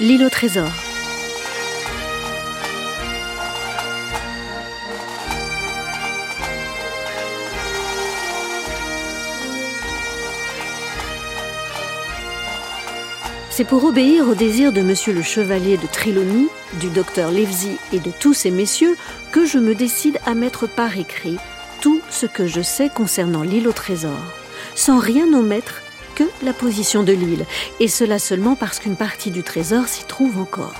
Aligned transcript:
L'île 0.00 0.24
au 0.24 0.30
trésor. 0.30 0.68
C'est 13.50 13.64
pour 13.64 13.82
obéir 13.82 14.28
au 14.28 14.36
désir 14.36 14.72
de 14.72 14.82
monsieur 14.82 15.12
le 15.12 15.22
chevalier 15.22 15.76
de 15.76 15.88
Trilonie, 15.88 16.46
du 16.74 16.90
docteur 16.90 17.32
Livesey 17.32 17.76
et 17.92 17.98
de 17.98 18.12
tous 18.20 18.34
ces 18.34 18.52
messieurs 18.52 18.96
que 19.32 19.44
je 19.44 19.58
me 19.58 19.74
décide 19.74 20.20
à 20.24 20.36
mettre 20.36 20.68
par 20.68 20.96
écrit 20.96 21.38
tout 21.80 22.00
ce 22.08 22.26
que 22.26 22.46
je 22.46 22.62
sais 22.62 22.88
concernant 22.88 23.42
l'île 23.42 23.66
au 23.66 23.72
trésor, 23.72 24.20
sans 24.76 25.00
rien 25.00 25.32
omettre 25.32 25.82
la 26.42 26.52
position 26.52 27.02
de 27.02 27.12
l'île, 27.12 27.46
et 27.80 27.88
cela 27.88 28.18
seulement 28.18 28.54
parce 28.54 28.78
qu'une 28.78 28.96
partie 28.96 29.30
du 29.30 29.42
trésor 29.42 29.88
s'y 29.88 30.04
trouve 30.04 30.38
encore. 30.38 30.74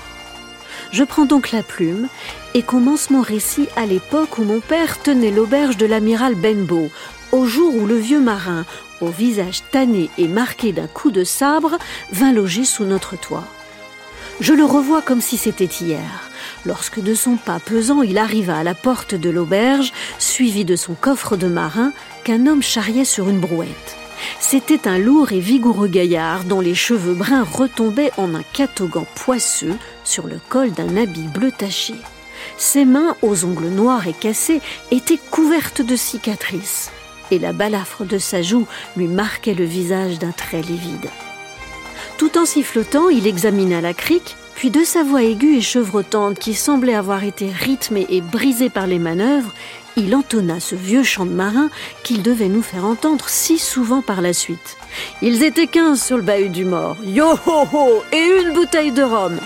Je 0.91 1.05
prends 1.05 1.27
donc 1.27 1.53
la 1.53 1.63
plume 1.63 2.09
et 2.55 2.63
commence 2.63 3.11
mon 3.11 3.21
récit 3.21 3.69
à 3.77 3.85
l'époque 3.85 4.39
où 4.39 4.45
mon 4.45 4.61
père 4.61 5.01
tenait 5.03 5.31
l'auberge 5.31 5.77
de 5.77 5.87
l'amiral 5.87 6.35
Benbow, 6.35 6.91
au 7.33 7.45
jour 7.45 7.75
où 7.75 7.87
le 7.87 7.97
vieux 7.97 8.21
marin, 8.21 8.65
au 9.01 9.09
visage 9.09 9.63
tanné 9.71 10.09
et 10.19 10.29
marqué 10.29 10.73
d'un 10.73 10.87
coup 10.87 11.11
de 11.11 11.25
sabre, 11.25 11.79
vint 12.11 12.33
loger 12.33 12.65
sous 12.65 12.85
notre 12.85 13.19
toit. 13.19 13.45
Je 14.41 14.55
le 14.55 14.65
revois 14.65 15.03
comme 15.03 15.21
si 15.21 15.37
c'était 15.37 15.65
hier, 15.65 16.31
lorsque 16.65 17.01
de 17.01 17.15
son 17.15 17.37
pas 17.37 17.59
pesant 17.59 18.03
il 18.03 18.19
arriva 18.19 18.57
à 18.57 18.63
la 18.63 18.75
porte 18.75 19.15
de 19.15 19.31
l'auberge, 19.31 19.93
suivi 20.19 20.65
de 20.65 20.77
son 20.77 20.95
coffre 20.95 21.37
de 21.37 21.49
marin 21.49 21.93
qu'un 22.25 22.47
homme 22.47 22.63
charriait 22.63 23.05
sur 23.05 23.29
une 23.29 23.41
brouette. 23.41 23.97
C'était 24.41 24.89
un 24.89 24.99
lourd 24.99 25.33
et 25.33 25.41
vigoureux 25.41 25.89
gaillard 25.89 26.45
dont 26.45 26.61
les 26.61 26.75
cheveux 26.75 27.15
bruns 27.15 27.45
retombaient 27.45 28.13
en 28.17 28.35
un 28.35 28.43
catogan 28.53 29.07
poisseux 29.15 29.77
sur 30.05 30.27
le 30.27 30.41
col 30.49 30.73
d'un 30.73 30.97
habit 30.97 31.29
bleu 31.29 31.51
taché. 31.51 31.95
Ses 32.57 32.85
mains, 32.85 33.17
aux 33.23 33.45
ongles 33.45 33.69
noirs 33.69 34.07
et 34.07 34.13
cassés, 34.13 34.61
étaient 34.91 35.21
couvertes 35.31 35.83
de 35.83 35.97
cicatrices 35.97 36.91
et 37.31 37.39
la 37.39 37.53
balafre 37.53 38.05
de 38.05 38.19
sa 38.19 38.43
joue 38.43 38.67
lui 38.97 39.07
marquait 39.07 39.55
le 39.55 39.65
visage 39.65 40.19
d'un 40.19 40.33
trait 40.33 40.63
livide. 40.63 41.09
Tout 42.17 42.39
en 42.39 42.47
sifflotant, 42.47 43.09
il 43.09 43.27
examina 43.27 43.81
la 43.81 43.95
crique, 43.95 44.37
puis 44.55 44.71
de 44.71 44.83
sa 44.83 45.05
voix 45.05 45.23
aiguë 45.23 45.59
et 45.59 45.61
chevrotante 45.61 46.39
qui 46.39 46.55
semblait 46.55 46.95
avoir 46.95 47.23
été 47.23 47.49
rythmée 47.49 48.07
et 48.09 48.21
brisée 48.21 48.71
par 48.71 48.87
les 48.87 48.99
manœuvres, 48.99 49.55
il 49.99 50.15
entonna 50.15 50.61
ce 50.61 50.75
vieux 50.75 51.03
chant 51.03 51.27
de 51.27 51.33
marin 51.33 51.71
qu'il 52.05 52.23
devait 52.23 52.49
nous 52.49 52.63
faire 52.63 52.85
entendre 52.85 53.29
si 53.29 53.59
souvent 53.59 54.01
par 54.01 54.21
la 54.21 54.33
suite. 54.33 54.77
Ils 55.23 55.43
étaient 55.43 55.67
quinze 55.67 56.03
sur 56.03 56.17
le 56.17 56.23
bahut 56.23 56.49
du 56.49 56.65
mort. 56.65 56.97
Yo 57.05 57.27
ho 57.47 57.67
ho 57.73 58.03
Et 58.13 58.43
une 58.43 58.55
bouteille 58.55 58.93
de 58.93 59.03
rhum 59.03 59.39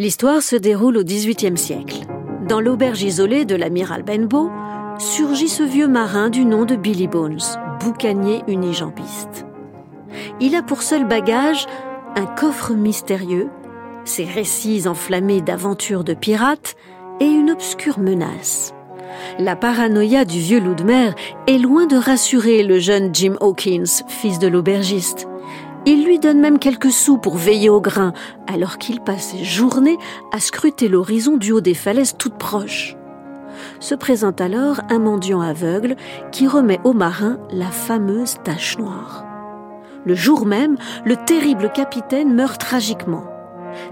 L'histoire 0.00 0.42
se 0.42 0.54
déroule 0.54 0.96
au 0.96 1.02
XVIIIe 1.02 1.58
siècle. 1.58 2.06
Dans 2.48 2.60
l'auberge 2.60 3.02
isolée 3.02 3.44
de 3.44 3.56
l'amiral 3.56 4.04
Benbow, 4.04 4.48
surgit 5.00 5.48
ce 5.48 5.64
vieux 5.64 5.88
marin 5.88 6.30
du 6.30 6.44
nom 6.44 6.64
de 6.64 6.76
Billy 6.76 7.08
Bones, 7.08 7.40
boucanier 7.80 8.42
unijambiste. 8.46 9.44
Il 10.38 10.54
a 10.54 10.62
pour 10.62 10.82
seul 10.82 11.04
bagage 11.04 11.66
un 12.14 12.26
coffre 12.26 12.74
mystérieux, 12.74 13.48
ses 14.04 14.24
récits 14.24 14.86
enflammés 14.86 15.40
d'aventures 15.40 16.04
de 16.04 16.14
pirates 16.14 16.76
et 17.18 17.26
une 17.26 17.50
obscure 17.50 17.98
menace. 17.98 18.72
La 19.40 19.56
paranoïa 19.56 20.24
du 20.24 20.38
vieux 20.38 20.60
loup 20.60 20.76
de 20.76 20.84
mer 20.84 21.16
est 21.48 21.58
loin 21.58 21.86
de 21.86 21.96
rassurer 21.96 22.62
le 22.62 22.78
jeune 22.78 23.12
Jim 23.12 23.34
Hawkins, 23.40 24.04
fils 24.06 24.38
de 24.38 24.46
l'aubergiste. 24.46 25.26
Il 25.86 26.04
lui 26.04 26.18
donne 26.18 26.40
même 26.40 26.58
quelques 26.58 26.90
sous 26.90 27.18
pour 27.18 27.36
veiller 27.36 27.70
au 27.70 27.80
grain, 27.80 28.12
alors 28.46 28.78
qu'il 28.78 29.00
passe 29.00 29.28
ses 29.28 29.44
journées 29.44 29.98
à 30.32 30.40
scruter 30.40 30.88
l'horizon 30.88 31.36
du 31.36 31.52
haut 31.52 31.60
des 31.60 31.74
falaises 31.74 32.16
toutes 32.18 32.36
proches. 32.38 32.96
Se 33.80 33.94
présente 33.94 34.40
alors 34.40 34.80
un 34.90 34.98
mendiant 34.98 35.40
aveugle 35.40 35.96
qui 36.32 36.46
remet 36.46 36.80
au 36.84 36.92
marin 36.92 37.38
la 37.50 37.66
fameuse 37.66 38.36
tache 38.44 38.78
noire. 38.78 39.24
Le 40.04 40.14
jour 40.14 40.46
même, 40.46 40.76
le 41.04 41.16
terrible 41.16 41.70
capitaine 41.72 42.34
meurt 42.34 42.60
tragiquement. 42.60 43.24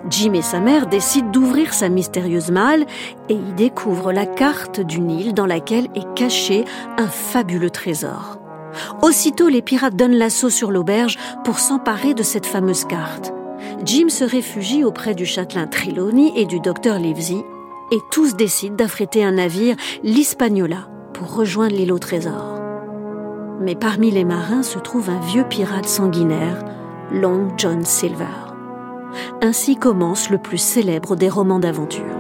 Jim 0.08 0.32
et 0.34 0.42
sa 0.42 0.60
mère 0.60 0.86
décident 0.86 1.30
d'ouvrir 1.30 1.75
sa 1.75 1.88
mystérieuse 1.88 2.50
malle 2.50 2.86
et 3.28 3.34
y 3.34 3.52
découvrent 3.52 4.12
la 4.12 4.26
carte 4.26 4.80
d'une 4.80 5.10
île 5.10 5.34
dans 5.34 5.46
laquelle 5.46 5.88
est 5.94 6.14
caché 6.14 6.64
un 6.98 7.08
fabuleux 7.08 7.70
trésor. 7.70 8.38
Aussitôt, 9.03 9.48
les 9.48 9.62
pirates 9.62 9.97
donnent 9.97 10.16
l'assaut 10.16 10.50
sur 10.50 10.70
l'auberge 10.70 11.19
pour 11.44 11.59
s'emparer 11.59 12.14
de 12.14 12.22
cette 12.22 12.47
fameuse 12.47 12.84
carte. 12.84 13.32
Jim 13.84 14.09
se 14.09 14.25
réfugie 14.25 14.84
auprès 14.84 15.14
du 15.14 15.26
châtelain 15.26 15.66
Triloni 15.66 16.32
et 16.37 16.47
du 16.47 16.60
docteur 16.60 16.98
Livesey, 16.98 17.44
et 17.92 17.98
tous 18.10 18.34
décident 18.34 18.76
d'affréter 18.76 19.25
un 19.25 19.32
navire, 19.32 19.76
l'Hispaniola, 20.03 20.88
pour 21.12 21.34
rejoindre 21.34 21.76
l'île 21.76 21.92
au 21.92 21.98
trésor. 21.98 22.60
Mais 23.60 23.75
parmi 23.75 24.10
les 24.10 24.25
marins 24.25 24.62
se 24.62 24.78
trouve 24.78 25.10
un 25.10 25.20
vieux 25.20 25.44
pirate 25.48 25.87
sanguinaire, 25.87 26.64
Long 27.12 27.48
John 27.56 27.84
Silver. 27.84 28.25
Ainsi 29.41 29.76
commence 29.76 30.31
le 30.31 30.38
plus 30.38 30.58
célèbre 30.58 31.16
des 31.16 31.28
romans 31.28 31.60
d'aventure. 31.60 32.16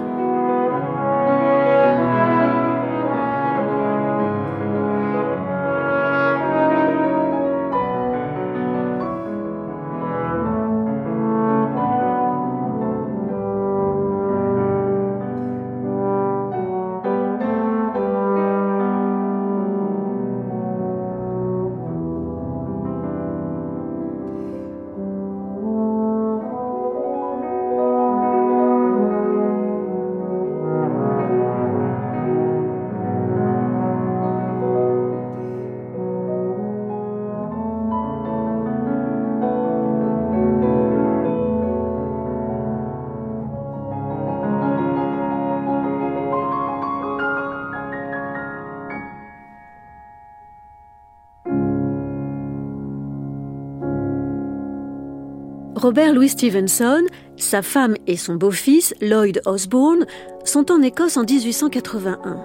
Robert 55.86 56.12
Louis 56.12 56.30
Stevenson, 56.30 57.06
sa 57.36 57.62
femme 57.62 57.94
et 58.08 58.16
son 58.16 58.34
beau-fils, 58.34 58.92
Lloyd 59.00 59.40
Osborne, 59.46 60.04
sont 60.42 60.72
en 60.72 60.82
Écosse 60.82 61.16
en 61.16 61.22
1881. 61.22 62.44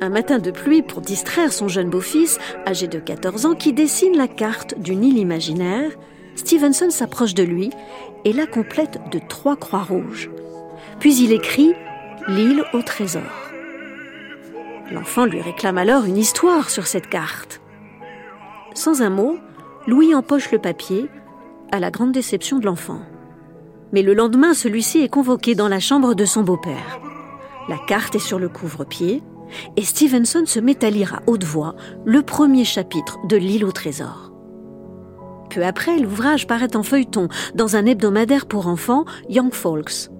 Un 0.00 0.08
matin 0.08 0.40
de 0.40 0.50
pluie, 0.50 0.82
pour 0.82 1.00
distraire 1.00 1.52
son 1.52 1.68
jeune 1.68 1.90
beau-fils, 1.90 2.40
âgé 2.66 2.88
de 2.88 2.98
14 2.98 3.46
ans, 3.46 3.54
qui 3.54 3.72
dessine 3.72 4.16
la 4.16 4.26
carte 4.26 4.76
d'une 4.80 5.04
île 5.04 5.18
imaginaire, 5.18 5.92
Stevenson 6.34 6.90
s'approche 6.90 7.34
de 7.34 7.44
lui 7.44 7.70
et 8.24 8.32
la 8.32 8.48
complète 8.48 8.98
de 9.12 9.20
trois 9.20 9.54
croix 9.54 9.84
rouges. 9.84 10.28
Puis 10.98 11.14
il 11.22 11.30
écrit 11.30 11.72
L'île 12.26 12.64
au 12.72 12.82
trésor. 12.82 13.22
L'enfant 14.90 15.24
lui 15.24 15.40
réclame 15.40 15.78
alors 15.78 16.04
une 16.04 16.18
histoire 16.18 16.68
sur 16.70 16.88
cette 16.88 17.08
carte. 17.08 17.60
Sans 18.74 19.02
un 19.02 19.10
mot, 19.10 19.38
Louis 19.86 20.16
empoche 20.16 20.50
le 20.50 20.58
papier, 20.58 21.08
à 21.72 21.80
la 21.80 21.90
grande 21.90 22.12
déception 22.12 22.58
de 22.58 22.66
l'enfant. 22.66 23.00
Mais 23.92 24.02
le 24.02 24.14
lendemain, 24.14 24.54
celui-ci 24.54 24.98
est 24.98 25.08
convoqué 25.08 25.54
dans 25.54 25.68
la 25.68 25.80
chambre 25.80 26.14
de 26.14 26.24
son 26.24 26.42
beau-père. 26.42 27.00
La 27.68 27.78
carte 27.86 28.14
est 28.14 28.20
sur 28.20 28.38
le 28.38 28.48
couvre-pied 28.48 29.22
et 29.76 29.82
Stevenson 29.82 30.44
se 30.46 30.60
met 30.60 30.84
à 30.84 30.90
lire 30.90 31.14
à 31.14 31.22
haute 31.26 31.44
voix 31.44 31.76
le 32.04 32.22
premier 32.22 32.64
chapitre 32.64 33.18
de 33.26 33.36
L'île 33.36 33.64
au 33.64 33.72
trésor. 33.72 34.32
Peu 35.50 35.64
après, 35.64 35.98
l'ouvrage 35.98 36.46
paraît 36.46 36.76
en 36.76 36.82
feuilleton 36.82 37.28
dans 37.54 37.76
un 37.76 37.86
hebdomadaire 37.86 38.46
pour 38.46 38.66
enfants, 38.66 39.04
Young 39.28 39.52
Folks. 39.54 40.10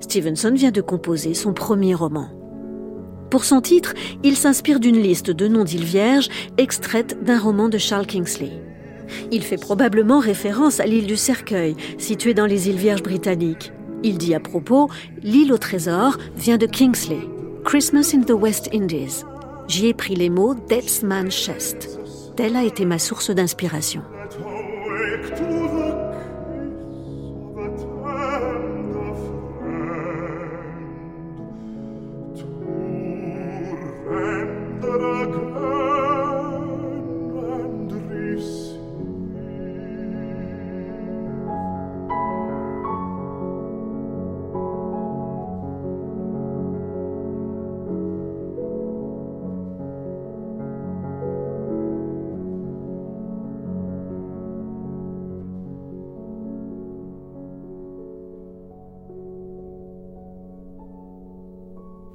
Stevenson 0.00 0.52
vient 0.54 0.70
de 0.70 0.80
composer 0.80 1.34
son 1.34 1.52
premier 1.52 1.94
roman. 1.94 2.28
Pour 3.30 3.44
son 3.44 3.60
titre, 3.60 3.94
il 4.22 4.36
s'inspire 4.36 4.80
d'une 4.80 5.00
liste 5.00 5.30
de 5.30 5.48
noms 5.48 5.64
d'îles 5.64 5.84
vierges 5.84 6.28
extraite 6.56 7.22
d'un 7.22 7.38
roman 7.38 7.68
de 7.68 7.78
Charles 7.78 8.06
Kingsley. 8.06 8.67
Il 9.30 9.42
fait 9.42 9.56
probablement 9.56 10.18
référence 10.18 10.80
à 10.80 10.86
l'île 10.86 11.06
du 11.06 11.16
Cercueil, 11.16 11.76
située 11.98 12.34
dans 12.34 12.46
les 12.46 12.68
îles 12.68 12.76
Vierges 12.76 13.02
britanniques. 13.02 13.72
Il 14.02 14.18
dit 14.18 14.34
à 14.34 14.40
propos 14.40 14.88
L'île 15.22 15.52
au 15.52 15.58
trésor 15.58 16.18
vient 16.36 16.58
de 16.58 16.66
Kingsley, 16.66 17.20
Christmas 17.64 18.12
in 18.14 18.22
the 18.22 18.32
West 18.32 18.70
Indies. 18.72 19.24
J'y 19.66 19.88
ai 19.88 19.94
pris 19.94 20.14
les 20.14 20.30
mots 20.30 20.54
Death's 20.54 21.02
Man 21.02 21.30
Chest. 21.30 21.98
Telle 22.36 22.56
a 22.56 22.64
été 22.64 22.84
ma 22.84 22.98
source 22.98 23.30
d'inspiration. 23.30 24.02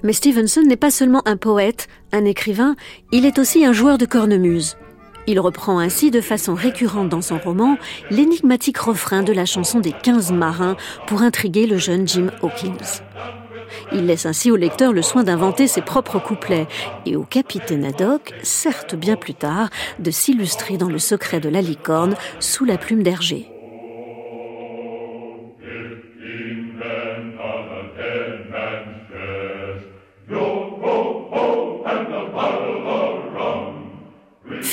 Mais 0.04 0.14
Stevenson 0.14 0.64
n'est 0.64 0.76
pas 0.76 0.92
seulement 0.92 1.22
un 1.26 1.38
poète, 1.38 1.88
un 2.12 2.26
écrivain, 2.26 2.76
il 3.12 3.26
est 3.26 3.40
aussi 3.40 3.66
un 3.66 3.74
joueur 3.74 3.98
de 3.98 4.06
cornemuse. 4.06 4.76
Il 5.26 5.40
reprend 5.40 5.80
ainsi 5.80 6.12
de 6.12 6.20
façon 6.20 6.54
récurrente 6.54 7.08
dans 7.08 7.22
son 7.22 7.38
roman 7.38 7.78
l'énigmatique 8.12 8.78
refrain 8.78 9.24
de 9.24 9.32
la 9.32 9.46
chanson 9.46 9.80
des 9.80 9.94
15 9.94 10.34
marins 10.34 10.76
pour 11.08 11.22
intriguer 11.22 11.66
le 11.66 11.78
jeune 11.78 12.06
Jim 12.06 12.28
Hawkins. 12.42 13.02
Il 13.94 14.06
laisse 14.06 14.26
ainsi 14.26 14.52
au 14.52 14.58
lecteur 14.58 14.92
le 14.92 15.02
soin 15.02 15.24
d'inventer 15.24 15.68
ses 15.68 15.82
propres 15.82 16.20
couplets 16.20 16.68
et 17.06 17.16
au 17.16 17.24
capitaine 17.24 17.86
Haddock, 17.86 18.34
certes 18.44 18.96
bien 18.96 19.16
plus 19.16 19.34
tard, 19.34 19.70
de 20.00 20.12
s'illustrer 20.12 20.78
dans 20.78 20.90
le 20.90 21.00
secret 21.00 21.40
de 21.40 21.50
la 21.50 21.62
licorne 21.62 22.16
sous 22.40 22.66
la 22.66 22.78
plume 22.78 23.04
d'Hergé. 23.04 23.53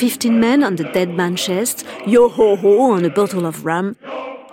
Fifteen 0.01 0.39
men 0.39 0.63
on 0.63 0.77
the 0.77 0.83
dead 0.85 1.09
man's 1.09 1.43
chest, 1.43 1.85
yo 2.07 2.27
ho 2.27 2.55
ho 2.55 2.89
on 2.89 3.05
a 3.05 3.09
bottle 3.11 3.45
of 3.45 3.65
rum. 3.65 3.97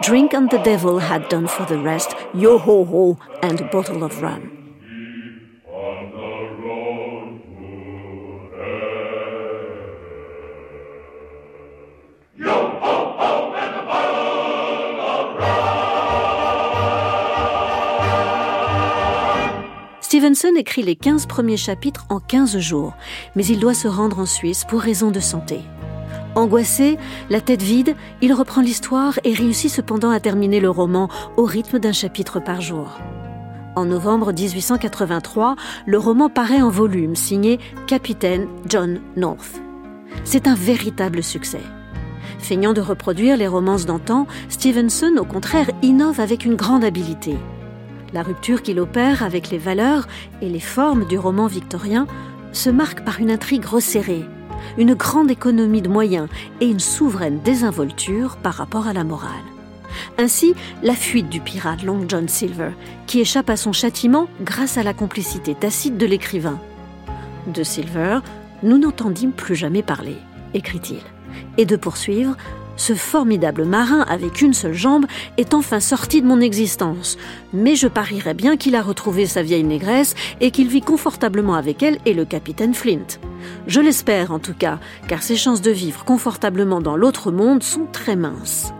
Drink 0.03 0.35
and 0.35 0.51
the 0.51 0.59
devil 0.59 0.99
had 0.99 1.27
done 1.31 1.47
for 1.49 1.65
the 1.65 1.79
rest, 1.79 2.15
yo 2.35 2.59
ho 2.59 2.85
ho 2.85 3.19
and 3.43 3.59
a 3.59 3.65
bottle 3.65 4.05
of 4.05 4.21
rum. 4.21 4.68
Stevenson 20.09 20.55
écrit 20.57 20.81
les 20.83 20.97
15 20.97 21.27
premiers 21.27 21.59
chapitres 21.59 22.07
en 22.09 22.19
15 22.19 22.57
jours, 22.61 22.95
mais 23.37 23.45
il 23.45 23.61
doit 23.61 23.75
se 23.75 23.89
rendre 23.89 24.21
en 24.21 24.25
Suisse 24.25 24.65
pour 24.65 24.81
raison 24.81 25.11
de 25.11 25.21
santé. 25.21 25.61
Angoissé, 26.35 26.97
la 27.29 27.43
tête 27.43 27.61
vide, 27.61 27.95
il 28.23 28.33
reprend 28.33 28.63
l'histoire 28.63 29.21
et 29.25 29.35
réussit 29.35 29.71
cependant 29.71 30.09
à 30.09 30.19
terminer 30.19 30.61
le 30.61 30.71
roman 30.71 31.11
au 31.37 31.45
rythme 31.45 31.79
d'un 31.79 31.93
chapitre 31.93 32.41
par 32.41 32.63
jour. 32.63 32.99
En 33.77 33.85
novembre 33.85 34.33
1883, 34.33 35.57
le 35.85 35.99
roman 35.99 36.31
paraît 36.31 36.63
en 36.63 36.71
volume, 36.71 37.15
signé 37.15 37.59
Capitaine 37.87 38.49
John 38.67 39.03
North. 39.15 39.61
C'est 40.25 40.49
un 40.49 40.55
véritable 40.55 41.23
succès. 41.23 41.61
Feignant 42.39 42.73
de 42.73 42.81
reproduire 42.81 43.37
les 43.37 43.47
romances 43.47 43.85
d'antan, 43.85 44.27
Stevenson, 44.49 45.19
au 45.19 45.27
contraire, 45.27 45.69
innove 45.83 46.19
avec 46.19 46.47
une 46.47 46.57
grande 46.57 46.83
habileté. 46.83 47.37
La 48.13 48.23
rupture 48.23 48.63
qu'il 48.63 48.81
opère 48.81 49.23
avec 49.23 49.51
les 49.51 49.59
valeurs 49.59 50.07
et 50.41 50.49
les 50.49 50.61
formes 50.61 51.07
du 51.07 51.19
roman 51.19 51.47
victorien 51.47 52.07
se 52.53 52.71
marque 52.71 53.05
par 53.05 53.21
une 53.21 53.31
intrigue 53.31 53.67
resserrée, 53.67 54.25
une 54.79 54.95
grande 54.95 55.31
économie 55.31 55.83
de 55.83 55.89
moyens 55.89 56.29
et 56.61 56.67
une 56.67 56.81
souveraine 56.81 57.41
désinvolture 57.43 58.37
par 58.37 58.55
rapport 58.55 58.87
à 58.87 58.93
la 58.93 59.05
morale. 59.05 59.31
Ainsi, 60.17 60.55
la 60.83 60.95
fuite 60.95 61.29
du 61.29 61.41
pirate 61.41 61.83
Long 61.83 62.05
John 62.09 62.29
Silver, 62.29 62.71
qui 63.07 63.21
échappe 63.21 63.51
à 63.51 63.57
son 63.57 63.73
châtiment 63.73 64.29
grâce 64.43 64.79
à 64.79 64.83
la 64.83 64.95
complicité 64.95 65.55
tacite 65.55 65.99
de 65.99 66.07
l'écrivain. 66.07 66.59
De 67.47 67.63
Silver, 67.63 68.21
nous 68.63 68.79
n'entendîmes 68.79 69.33
plus 69.33 69.55
jamais 69.57 69.83
parler, 69.83 70.17
écrit-il, 70.55 71.01
et 71.57 71.65
de 71.65 71.77
poursuivre 71.77 72.37
ce 72.79 72.95
formidable 72.95 73.67
marin 73.67 74.01
avec 74.09 74.41
une 74.41 74.55
seule 74.55 74.73
jambe 74.73 75.05
est 75.37 75.53
enfin 75.53 75.81
sorti 75.81 76.23
de 76.23 76.27
mon 76.27 76.41
existence. 76.41 77.19
Mais 77.53 77.77
je 77.77 77.89
parierais 77.89 78.33
bien 78.33 78.57
qu'il 78.57 78.75
a 78.75 78.83
retrouvé 78.83 79.27
sa 79.27 79.43
vieille 79.43 79.65
négresse 79.65 80.15
et 80.41 80.51
qu'il 80.51 80.69
vit 80.69 80.81
confortablement 80.81 81.55
avec 81.55 81.83
elle 81.83 81.99
et 82.07 82.15
le 82.15 82.25
capitaine 82.25 82.73
Flint. 82.73 83.19
Je 83.67 83.81
l'espère 83.81 84.33
en 84.33 84.39
tout 84.39 84.55
cas, 84.55 84.79
car 85.09 85.23
ses 85.23 85.37
chances 85.37 85.61
de 85.61 85.71
vivre 85.71 86.05
confortablement 86.07 86.81
dans 86.81 86.97
l'autre 86.97 87.31
monde 87.31 87.63
sont 87.63 87.87
très 87.93 88.17
minces. 88.17 88.73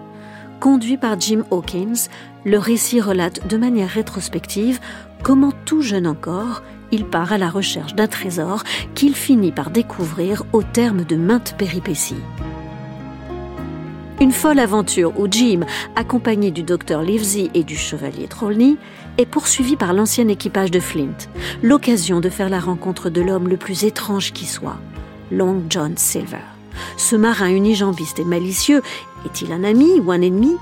Conduit 0.61 0.97
par 0.97 1.21
Jim 1.21 1.45
Hawkins, 1.51 2.09
le 2.45 2.59
récit 2.59 3.01
relate 3.01 3.47
de 3.47 3.57
manière 3.57 3.91
rétrospective 3.91 4.81
comment 5.23 5.53
tout 5.65 5.83
jeune 5.83 6.07
encore, 6.07 6.63
il 6.91 7.05
part 7.05 7.33
à 7.33 7.39
la 7.39 7.51
recherche 7.51 7.95
d'un 7.95 8.07
trésor 8.07 8.65
qu'il 8.95 9.15
finit 9.15 9.53
par 9.53 9.71
découvrir 9.71 10.45
au 10.53 10.63
terme 10.63 11.05
de 11.05 11.17
maintes 11.17 11.55
péripéties. 11.59 12.15
Une 14.21 14.33
folle 14.33 14.59
aventure 14.59 15.13
où 15.21 15.29
Jim, 15.31 15.61
accompagné 15.95 16.51
du 16.51 16.65
docteur 16.65 17.03
Livesey 17.03 17.51
et 17.55 17.63
du 17.63 17.77
chevalier 17.77 18.27
Trollney, 18.27 18.77
est 19.17 19.27
poursuivi 19.27 19.77
par 19.77 19.93
l'ancien 19.93 20.27
équipage 20.27 20.73
de 20.73 20.81
Flint, 20.81 21.17
l'occasion 21.63 22.19
de 22.19 22.29
faire 22.29 22.49
la 22.49 22.59
rencontre 22.59 23.11
de 23.11 23.21
l'homme 23.21 23.47
le 23.47 23.57
plus 23.57 23.85
étrange 23.85 24.33
qui 24.33 24.47
soit, 24.47 24.79
Long 25.31 25.63
John 25.71 25.97
Silver. 25.97 26.43
Ce 26.97 27.15
marin 27.15 27.51
unijambiste 27.51 28.19
et 28.19 28.25
malicieux 28.25 28.83
est-il 29.25 29.53
un 29.53 29.63
ami 29.63 30.01
ou 30.01 30.11
un 30.11 30.21
ennemi? 30.21 30.57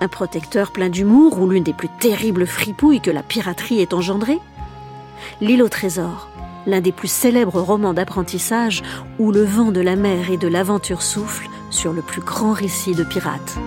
Un 0.00 0.08
protecteur 0.08 0.70
plein 0.70 0.88
d'humour 0.88 1.40
ou 1.40 1.48
l'une 1.48 1.64
des 1.64 1.72
plus 1.72 1.90
terribles 1.98 2.46
fripouilles 2.46 3.00
que 3.00 3.10
la 3.10 3.24
piraterie 3.24 3.80
ait 3.80 3.94
engendrées? 3.94 4.40
L'île 5.40 5.64
au 5.64 5.68
trésor, 5.68 6.28
l'un 6.66 6.80
des 6.80 6.92
plus 6.92 7.10
célèbres 7.10 7.60
romans 7.60 7.94
d'apprentissage 7.94 8.82
où 9.18 9.32
le 9.32 9.42
vent 9.42 9.72
de 9.72 9.80
la 9.80 9.96
mer 9.96 10.30
et 10.30 10.36
de 10.36 10.46
l'aventure 10.46 11.02
souffle 11.02 11.48
sur 11.72 11.92
le 11.92 12.02
plus 12.02 12.22
grand 12.22 12.52
récit 12.52 12.94
de 12.94 13.02
pirates. 13.02 13.58